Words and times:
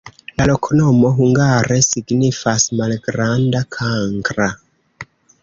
La 0.39 0.45
loknomo 0.51 1.11
hungare 1.19 1.77
signifas: 1.89 2.67
malgranda-kankra. 2.81 4.51